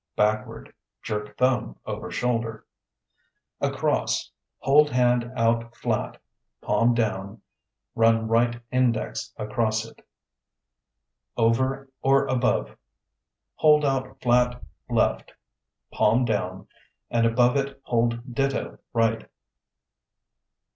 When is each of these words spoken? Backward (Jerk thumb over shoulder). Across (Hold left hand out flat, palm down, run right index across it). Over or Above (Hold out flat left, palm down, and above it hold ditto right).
Backward 0.15 0.73
(Jerk 1.03 1.37
thumb 1.37 1.75
over 1.85 2.09
shoulder). 2.09 2.65
Across 3.61 4.31
(Hold 4.57 4.87
left 4.87 4.95
hand 4.95 5.31
out 5.35 5.75
flat, 5.75 6.19
palm 6.59 6.95
down, 6.95 7.43
run 7.93 8.27
right 8.27 8.59
index 8.71 9.31
across 9.37 9.85
it). 9.85 10.03
Over 11.37 11.87
or 12.01 12.25
Above 12.25 12.75
(Hold 13.57 13.85
out 13.85 14.19
flat 14.21 14.63
left, 14.89 15.33
palm 15.93 16.25
down, 16.25 16.67
and 17.11 17.27
above 17.27 17.55
it 17.55 17.79
hold 17.83 18.33
ditto 18.33 18.79
right). 18.93 19.29